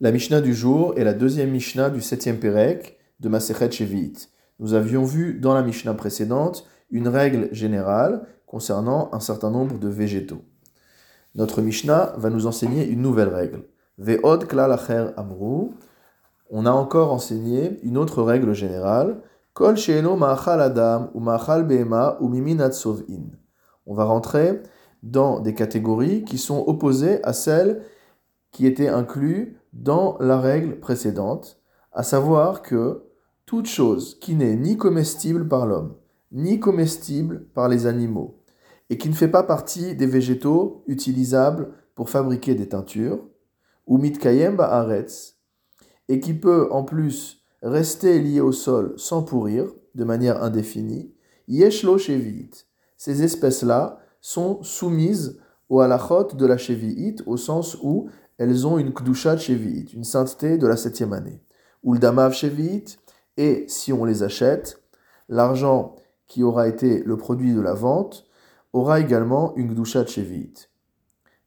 La 0.00 0.12
Mishnah 0.12 0.40
du 0.40 0.54
jour 0.54 0.94
est 0.96 1.02
la 1.02 1.12
deuxième 1.12 1.50
Mishnah 1.50 1.90
du 1.90 2.00
septième 2.00 2.38
Pérec 2.38 3.00
de 3.18 3.28
Masechet 3.28 3.72
Shevit. 3.72 4.28
Nous 4.60 4.74
avions 4.74 5.02
vu 5.02 5.34
dans 5.34 5.54
la 5.54 5.62
Mishnah 5.62 5.94
précédente 5.94 6.68
une 6.92 7.08
règle 7.08 7.48
générale 7.50 8.24
concernant 8.46 9.10
un 9.12 9.18
certain 9.18 9.50
nombre 9.50 9.76
de 9.80 9.88
végétaux. 9.88 10.42
Notre 11.34 11.62
Mishnah 11.62 12.14
va 12.16 12.30
nous 12.30 12.46
enseigner 12.46 12.86
une 12.86 13.02
nouvelle 13.02 13.26
règle. 13.26 13.64
Ve'od 13.98 14.46
amru. 15.16 15.70
On 16.48 16.64
a 16.64 16.70
encore 16.70 17.12
enseigné 17.12 17.80
une 17.82 17.98
autre 17.98 18.22
règle 18.22 18.52
générale. 18.52 19.20
Kol 19.52 19.76
she'eno 19.76 20.14
ma'achal 20.14 20.60
adam 20.60 21.10
ou 21.12 21.18
ma'achal 21.18 21.66
be'ema 21.66 22.18
ou 22.20 22.28
miminat 22.28 22.70
sov'in. 22.70 23.32
On 23.84 23.94
va 23.94 24.04
rentrer 24.04 24.62
dans 25.02 25.40
des 25.40 25.54
catégories 25.54 26.22
qui 26.22 26.38
sont 26.38 26.62
opposées 26.68 27.18
à 27.24 27.32
celles 27.32 27.82
qui 28.52 28.64
étaient 28.64 28.88
incluses 28.88 29.57
dans 29.72 30.16
la 30.20 30.40
règle 30.40 30.80
précédente, 30.80 31.60
à 31.92 32.02
savoir 32.02 32.62
que 32.62 33.04
toute 33.46 33.66
chose 33.66 34.18
qui 34.20 34.34
n'est 34.34 34.56
ni 34.56 34.76
comestible 34.76 35.48
par 35.48 35.66
l'homme, 35.66 35.94
ni 36.32 36.60
comestible 36.60 37.46
par 37.54 37.68
les 37.68 37.86
animaux, 37.86 38.42
et 38.90 38.98
qui 38.98 39.08
ne 39.08 39.14
fait 39.14 39.28
pas 39.28 39.42
partie 39.42 39.94
des 39.94 40.06
végétaux 40.06 40.84
utilisables 40.86 41.72
pour 41.94 42.10
fabriquer 42.10 42.54
des 42.54 42.68
teintures, 42.68 43.20
ou 43.86 43.98
mitkayem 43.98 44.56
ba'aretz, 44.56 45.36
et 46.08 46.20
qui 46.20 46.34
peut 46.34 46.68
en 46.70 46.84
plus 46.84 47.44
rester 47.62 48.18
lié 48.20 48.40
au 48.40 48.52
sol 48.52 48.94
sans 48.96 49.22
pourrir, 49.22 49.72
de 49.94 50.04
manière 50.04 50.42
indéfinie, 50.42 51.12
yeshlo 51.48 51.98
shevit. 51.98 52.50
Ces 52.96 53.22
espèces-là 53.22 53.98
sont 54.20 54.62
soumises 54.62 55.40
au 55.68 55.80
halachot 55.80 56.34
de 56.34 56.46
la 56.46 56.56
cheviite, 56.56 57.22
au 57.26 57.36
sens 57.36 57.76
où 57.82 58.08
elles 58.38 58.66
ont 58.66 58.78
une 58.78 58.92
kdusha 58.92 59.36
cheviite, 59.36 59.92
une 59.92 60.04
sainteté 60.04 60.58
de 60.58 60.66
la 60.66 60.76
septième 60.76 61.12
année. 61.12 61.42
Ou 61.82 61.92
le 61.92 61.98
damav 61.98 62.32
cheviite, 62.32 62.98
et 63.36 63.64
si 63.68 63.92
on 63.92 64.04
les 64.04 64.22
achète, 64.22 64.82
l'argent 65.28 65.96
qui 66.26 66.42
aura 66.42 66.68
été 66.68 67.02
le 67.04 67.16
produit 67.16 67.52
de 67.52 67.60
la 67.60 67.74
vente 67.74 68.26
aura 68.72 69.00
également 69.00 69.54
une 69.56 69.74
kdusha 69.74 70.06
cheviite. 70.06 70.70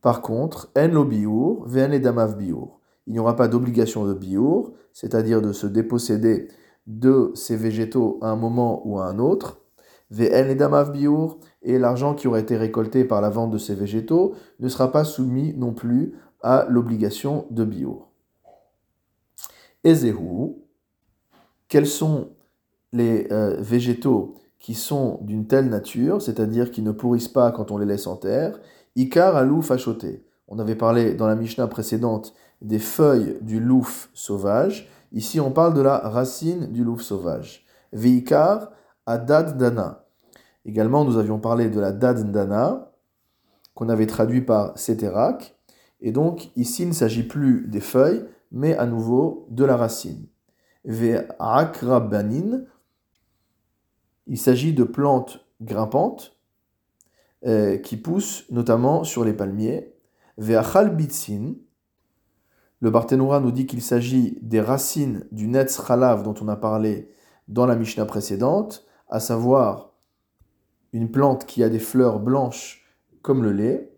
Par 0.00 0.22
contre, 0.22 0.70
en 0.76 0.88
lo 0.88 1.04
biour, 1.04 1.66
ven 1.66 1.90
les 1.90 2.00
damav 2.00 2.36
biour. 2.36 2.80
Il 3.06 3.12
n'y 3.12 3.18
aura 3.18 3.36
pas 3.36 3.48
d'obligation 3.48 4.06
de 4.06 4.14
biour, 4.14 4.72
c'est-à-dire 4.92 5.42
de 5.42 5.52
se 5.52 5.66
déposséder 5.66 6.48
de 6.86 7.32
ces 7.34 7.56
végétaux 7.56 8.18
à 8.22 8.30
un 8.30 8.36
moment 8.36 8.86
ou 8.86 8.98
à 8.98 9.06
un 9.06 9.18
autre. 9.18 9.60
Vn 10.10 10.46
les 10.46 10.54
damav 10.54 10.92
biour, 10.92 11.38
et 11.62 11.78
l'argent 11.78 12.14
qui 12.14 12.28
aurait 12.28 12.40
été 12.40 12.56
récolté 12.56 13.04
par 13.04 13.20
la 13.20 13.28
vente 13.28 13.50
de 13.50 13.58
ces 13.58 13.74
végétaux 13.74 14.34
ne 14.60 14.68
sera 14.68 14.90
pas 14.90 15.04
soumis 15.04 15.54
non 15.54 15.74
plus 15.74 16.14
à 16.42 16.66
l'obligation 16.68 17.46
de 17.50 17.64
bio. 17.64 18.06
Ezehu, 19.84 20.56
quels 21.68 21.86
sont 21.86 22.30
les 22.92 23.28
euh, 23.30 23.56
végétaux 23.60 24.36
qui 24.58 24.74
sont 24.74 25.18
d'une 25.22 25.46
telle 25.46 25.68
nature, 25.68 26.20
c'est-à-dire 26.20 26.70
qui 26.70 26.82
ne 26.82 26.92
pourrissent 26.92 27.28
pas 27.28 27.52
quand 27.52 27.70
on 27.70 27.78
les 27.78 27.86
laisse 27.86 28.06
en 28.06 28.16
terre? 28.16 28.58
Ikar 28.96 29.36
alou 29.36 29.62
fachoté. 29.62 30.24
On 30.48 30.58
avait 30.58 30.74
parlé 30.74 31.14
dans 31.14 31.26
la 31.26 31.36
Mishnah 31.36 31.68
précédente 31.68 32.34
des 32.62 32.78
feuilles 32.78 33.38
du 33.42 33.60
louf 33.60 34.10
sauvage. 34.14 34.88
Ici, 35.12 35.40
on 35.40 35.52
parle 35.52 35.74
de 35.74 35.80
la 35.80 35.98
racine 35.98 36.72
du 36.72 36.84
louf 36.84 37.02
sauvage. 37.02 37.66
Veikar 37.92 38.70
adad 39.06 39.56
dana. 39.56 40.04
Également, 40.64 41.04
nous 41.04 41.16
avions 41.16 41.38
parlé 41.38 41.70
de 41.70 41.80
la 41.80 41.92
dad 41.92 42.30
dana, 42.32 42.92
qu'on 43.74 43.88
avait 43.88 44.06
traduit 44.06 44.40
par. 44.40 44.76
Et 46.00 46.12
donc, 46.12 46.50
ici, 46.56 46.82
il 46.82 46.88
ne 46.88 46.94
s'agit 46.94 47.24
plus 47.24 47.66
des 47.68 47.80
feuilles, 47.80 48.24
mais 48.52 48.76
à 48.76 48.86
nouveau 48.86 49.46
de 49.50 49.64
la 49.64 49.76
racine. 49.76 50.26
Ve'akrabanin, 50.84 52.64
il 54.26 54.38
s'agit 54.38 54.72
de 54.72 54.84
plantes 54.84 55.44
grimpantes 55.60 56.36
euh, 57.46 57.78
qui 57.78 57.96
poussent 57.96 58.44
notamment 58.50 59.04
sur 59.04 59.24
les 59.24 59.32
palmiers. 59.32 59.92
Ve'achalbitsin, 60.38 61.54
le 62.80 62.90
Barthénora 62.90 63.40
nous 63.40 63.50
dit 63.50 63.66
qu'il 63.66 63.82
s'agit 63.82 64.38
des 64.40 64.60
racines 64.60 65.26
du 65.32 65.48
Netz 65.48 65.84
Chalav 65.84 66.22
dont 66.22 66.34
on 66.40 66.48
a 66.48 66.56
parlé 66.56 67.12
dans 67.48 67.66
la 67.66 67.74
Mishnah 67.74 68.06
précédente, 68.06 68.86
à 69.08 69.18
savoir 69.18 69.94
une 70.92 71.10
plante 71.10 71.44
qui 71.44 71.62
a 71.62 71.68
des 71.68 71.80
fleurs 71.80 72.20
blanches 72.20 72.86
comme 73.22 73.42
le 73.42 73.52
lait. 73.52 73.97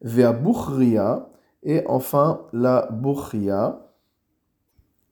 Vea 0.00 0.32
Bukhria, 0.32 1.28
et 1.62 1.82
enfin 1.86 2.42
la 2.52 2.88
Bukhria, 2.90 3.88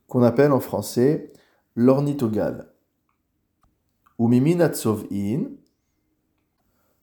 qu'on 0.06 0.22
appelle 0.22 0.52
en 0.52 0.60
français 0.60 1.32
l'ornithogale. 1.74 2.72
Ou 4.18 4.32
in, 4.32 5.42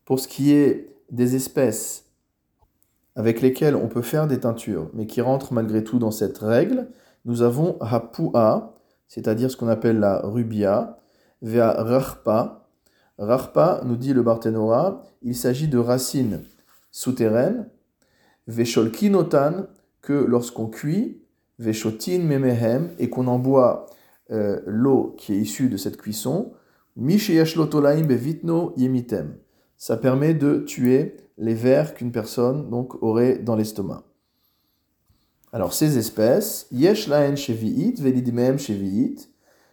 pour 0.05 0.19
ce 0.19 0.27
qui 0.27 0.53
est 0.53 0.97
des 1.11 1.35
espèces 1.35 2.05
avec 3.16 3.41
lesquelles 3.41 3.75
on 3.75 3.88
peut 3.88 4.01
faire 4.01 4.27
des 4.27 4.39
teintures, 4.39 4.89
mais 4.94 5.05
qui 5.05 5.21
rentrent 5.21 5.53
malgré 5.53 5.83
tout 5.83 6.00
dans 6.00 6.11
cette 6.11 6.39
règle, 6.39 6.89
nous 7.25 7.44
avons 7.44 7.77
Hapua, 7.79 8.75
c'est-à-dire 9.07 9.51
ce 9.51 9.57
qu'on 9.57 9.67
appelle 9.67 10.00
la 10.00 10.21
rubia, 10.21 10.97
vea 11.41 11.71
Rachpa. 11.83 12.67
Rachpa, 13.19 13.81
nous 13.85 13.95
dit 13.95 14.13
le 14.13 14.23
Barthénora, 14.23 15.03
il 15.21 15.35
s'agit 15.35 15.67
de 15.67 15.77
racines 15.77 16.44
souterraines 16.94 17.68
Vesholkinotan, 18.48 19.66
que 20.02 20.14
lorsqu'on 20.14 20.68
cuit, 20.68 21.22
Veshotin 21.59 22.20
memehem, 22.20 22.92
et 23.00 23.09
qu'on 23.09 23.28
en 23.28 23.40
boit 23.40 23.88
euh, 24.31 24.62
l'eau 24.66 25.14
qui 25.18 25.34
est 25.34 25.38
issue 25.38 25.68
de 25.68 25.76
cette 25.76 25.98
cuisson, 25.98 26.54
bevitno 26.96 28.74
yemitem. 28.78 29.36
Ça 29.78 29.98
permet 29.98 30.34
de 30.34 30.59
tuer 30.59 31.18
les 31.38 31.56
vers 31.56 31.94
qu'une 31.94 32.12
personne 32.12 32.70
donc 32.70 33.02
aurait 33.02 33.40
dans 33.40 33.56
l'estomac. 33.56 34.04
Alors 35.52 35.74
ces 35.74 35.98
espèces, 35.98 36.68
yesh 36.72 37.08
laen 37.08 37.36
shevi'it, 37.36 37.98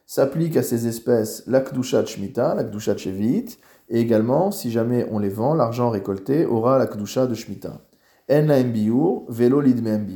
s'applique 0.06 0.56
à 0.56 0.62
ces 0.62 0.86
espèces 0.86 1.44
la 1.46 1.60
kdushat 1.60 2.06
shmita, 2.06 2.54
la 2.54 2.64
kdushat 2.64 2.96
shevi'it, 2.96 3.58
et 3.90 4.00
également, 4.00 4.52
si 4.52 4.70
jamais 4.70 5.06
on 5.10 5.18
les 5.18 5.28
vend, 5.28 5.54
l'argent 5.54 5.90
récolté 5.90 6.46
aura 6.46 6.78
la 6.78 6.86
kdusha 6.86 7.26
de 7.26 7.34
shmita. 7.34 7.80
En 8.30 8.46
la 8.46 8.62
vélo 8.62 9.60
lidme 9.60 10.06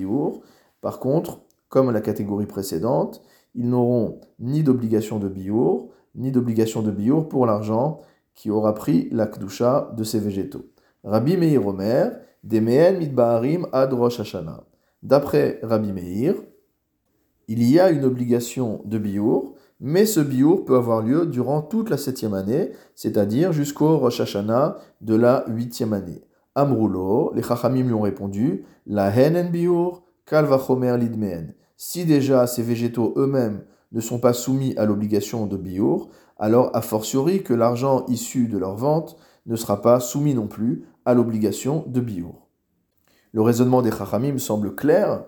Par 0.81 1.01
contre, 1.01 1.41
comme 1.69 1.91
la 1.91 2.01
catégorie 2.01 2.47
précédente, 2.47 3.21
ils 3.57 3.69
n'auront 3.69 4.21
ni 4.39 4.63
d'obligation 4.63 5.19
de 5.19 5.29
biour, 5.29 5.91
ni 6.15 6.31
d'obligation 6.31 6.83
de 6.83 6.93
biour 6.93 7.29
pour 7.29 7.47
l'argent 7.47 8.01
qui 8.37 8.49
aura 8.49 8.75
pris 8.75 9.09
la 9.11 9.27
kdusha 9.27 9.93
de 9.97 10.05
ces 10.05 10.21
végétaux. 10.21 10.67
Rabbi 11.03 11.37
Meir 11.37 11.67
Omer, 11.67 12.13
Demeen 12.45 12.99
mitbaharim 12.99 13.67
ad 13.73 13.93
Rosh 13.93 14.21
Hashanah. 14.21 14.65
D'après 15.03 15.59
Rabbi 15.63 15.93
Meir, 15.93 16.35
il 17.49 17.63
y 17.69 17.81
a 17.81 17.91
une 17.91 18.05
obligation 18.05 18.83
de 18.85 18.99
biour, 18.99 19.55
mais 19.81 20.07
ce 20.07 20.21
biour 20.21 20.65
peut 20.65 20.77
avoir 20.77 21.03
lieu 21.03 21.27
durant 21.27 21.63
toute 21.63 21.91
la 21.91 21.97
septième 21.97 22.35
année, 22.35 22.71
c'est-à-dire 22.95 23.53
jusqu'au 23.53 23.99
Rosh 23.99 24.21
Hashanah 24.21 24.79
de 25.01 25.15
la 25.15 25.45
huitième 25.49 25.93
année. 25.93 26.23
Amroulo, 26.55 27.33
les 27.35 27.43
Chachamim 27.43 27.83
lui 27.83 27.95
ont 27.95 28.03
répondu, 28.03 28.65
la 28.87 29.15
hen 29.15 29.51
biur, 29.51 30.05
kalvachomer 30.25 30.97
lidmeen. 30.99 31.55
Si 31.77 32.05
déjà 32.05 32.47
ces 32.47 32.63
végétaux 32.63 33.13
eux-mêmes 33.17 33.65
ne 33.91 34.01
sont 34.01 34.21
pas 34.21 34.33
soumis 34.33 34.75
à 34.77 34.85
l'obligation 34.85 35.47
de 35.47 35.57
biur, 35.57 36.09
alors 36.39 36.71
a 36.75 36.81
fortiori 36.81 37.43
que 37.43 37.55
l'argent 37.55 38.05
issu 38.07 38.47
de 38.47 38.59
leur 38.59 38.77
vente 38.77 39.17
ne 39.47 39.57
sera 39.57 39.83
pas 39.83 40.01
soumis 40.01 40.35
non 40.35 40.47
plus 40.47 40.85
à 41.05 41.15
l'obligation 41.15 41.85
de 41.89 42.01
biur. 42.01 42.47
Le 43.33 43.43
raisonnement 43.43 43.83
des 43.83 43.91
Chachamim 43.91 44.39
semble 44.39 44.77
clair, 44.77 45.25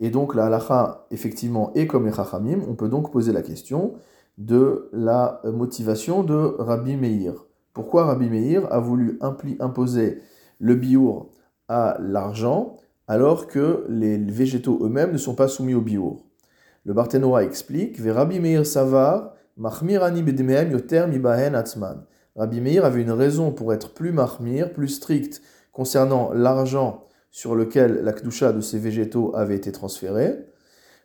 et 0.00 0.10
donc 0.10 0.34
la 0.34 0.46
halacha, 0.46 1.06
effectivement, 1.10 1.72
est 1.74 1.86
comme 1.86 2.06
les 2.06 2.12
Chachamim. 2.12 2.60
On 2.68 2.74
peut 2.74 2.88
donc 2.88 3.10
poser 3.10 3.32
la 3.32 3.42
question 3.42 3.94
de 4.36 4.88
la 4.92 5.40
motivation 5.44 6.22
de 6.22 6.54
Rabbi 6.58 6.96
Meir. 6.96 7.46
Pourquoi 7.72 8.04
Rabbi 8.04 8.28
Meir 8.28 8.72
a 8.72 8.78
voulu 8.78 9.18
imposer 9.60 10.20
le 10.60 10.74
biour 10.74 11.32
à 11.68 11.96
l'argent, 12.00 12.76
alors 13.06 13.46
que 13.46 13.84
les 13.88 14.16
végétaux 14.18 14.78
eux-mêmes 14.82 15.12
ne 15.12 15.18
sont 15.18 15.34
pas 15.34 15.48
soumis 15.48 15.74
au 15.74 15.80
biour? 15.80 16.24
Le 16.84 16.92
Barthénora 16.92 17.44
explique 17.44 17.98
Rabbi 17.98 18.40
Meir 18.40 18.64
Savar, 18.64 19.34
yoter 19.58 21.06
mibahen 21.08 21.54
atzman. 21.54 22.04
Rabbi 22.36 22.60
Meir 22.60 22.84
avait 22.84 23.02
une 23.02 23.10
raison 23.10 23.50
pour 23.50 23.72
être 23.72 23.92
plus 23.92 24.12
mahmir, 24.12 24.72
plus 24.72 24.88
strict 24.88 25.42
concernant 25.72 26.32
l'argent 26.32 27.07
sur 27.38 27.54
lequel 27.54 28.00
la 28.02 28.12
kdusha 28.12 28.52
de 28.52 28.60
ces 28.60 28.80
végétaux 28.80 29.30
avait 29.36 29.54
été 29.54 29.70
transférée, 29.70 30.44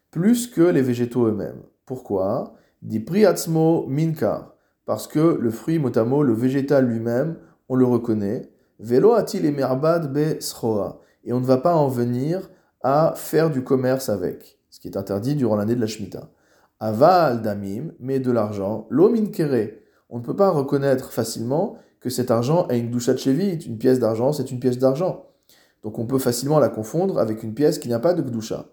plus 0.09 0.47
que 0.47 0.63
les 0.63 0.81
végétaux 0.81 1.27
eux-mêmes. 1.27 1.61
Pourquoi? 1.85 2.55
Di 2.81 2.99
priatzmo 2.99 3.85
minkar, 3.87 4.55
parce 4.87 5.05
que 5.07 5.37
le 5.39 5.51
fruit 5.51 5.77
motamo, 5.77 6.23
le 6.23 6.33
végétal 6.33 6.87
lui-même, 6.87 7.37
on 7.69 7.75
le 7.75 7.85
reconnaît, 7.85 8.49
Velo 8.79 9.13
a-t-il 9.13 9.43
be 9.53 10.39
Et 11.23 11.33
on 11.33 11.39
ne 11.39 11.45
va 11.45 11.57
pas 11.57 11.75
en 11.75 11.87
venir 11.87 12.49
à 12.81 13.13
faire 13.15 13.51
du 13.51 13.63
commerce 13.63 14.09
avec. 14.09 14.57
ce 14.71 14.79
qui 14.79 14.87
est 14.87 14.97
interdit 14.97 15.35
durant 15.35 15.55
l'année 15.55 15.75
de 15.75 15.81
la 15.81 15.85
Shemitah. 15.85 16.31
Aval 16.79 17.43
damim, 17.43 17.91
mais 17.99 18.19
de 18.19 18.31
l'argent, 18.31 18.87
l'omin 18.89 19.27
kere. 19.27 19.73
On 20.09 20.17
ne 20.17 20.23
peut 20.23 20.35
pas 20.35 20.49
reconnaître 20.49 21.11
facilement 21.11 21.77
que 21.99 22.09
cet 22.09 22.31
argent 22.31 22.65
a 22.69 22.73
une 22.73 22.89
doucha 22.89 23.15
chevit, 23.15 23.53
une 23.67 23.77
pièce 23.77 23.99
d'argent, 23.99 24.33
c'est 24.33 24.49
une 24.49 24.59
pièce 24.59 24.79
d'argent. 24.79 25.27
Donc 25.83 25.99
on 25.99 26.05
peut 26.05 26.19
facilement 26.19 26.59
la 26.59 26.69
confondre 26.69 27.19
avec 27.19 27.43
une 27.43 27.53
pièce 27.53 27.79
qui 27.79 27.89
n'a 27.89 27.99
pas 27.99 28.13
de 28.13 28.21
gdusha. 28.21 28.65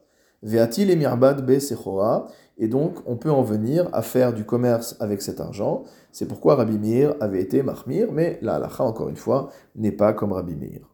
Veatil 0.43 0.91
emirbad 0.91 1.45
be 1.45 1.59
sechora, 1.59 2.27
et 2.57 2.69
donc 2.69 2.99
on 3.07 3.17
peut 3.17 3.31
en 3.31 3.43
venir 3.43 3.89
à 3.93 4.03
faire 4.03 4.33
du 4.33 4.45
commerce 4.45 4.97
avec 5.01 5.21
cet 5.23 5.41
argent. 5.41 5.85
C'est 6.13 6.27
pourquoi 6.27 6.55
Rabbi 6.55 6.79
Meir 6.79 7.15
avait 7.21 7.43
été 7.43 7.63
mahmir, 7.63 8.13
mais 8.13 8.39
la 8.43 8.55
halacha, 8.55 8.85
encore 8.85 9.09
une 9.09 9.17
fois, 9.17 9.51
n'est 9.77 9.93
pas 9.93 10.13
comme 10.13 10.33
Rabbi 10.33 10.57
Meir. 10.57 10.90